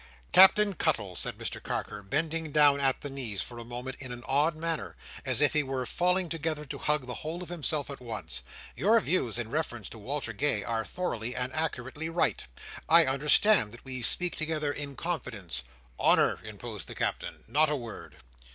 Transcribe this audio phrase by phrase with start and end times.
[0.31, 4.23] "Captain Cuttle," said Mr Carker, bending down at the knees, for a moment, in an
[4.25, 4.95] odd manner,
[5.27, 8.41] as if he were falling together to hug the whole of himself at once,
[8.75, 12.47] "your views in reference to Walter Gay are thoroughly and accurately right.
[12.89, 15.61] I understand that we speak together in confidence.
[15.99, 17.43] "Honour!" interposed the Captain.
[17.47, 18.17] "Not a word."